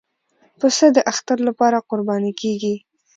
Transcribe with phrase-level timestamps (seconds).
[0.59, 2.75] پسه د اختر لپاره قرباني کېږي.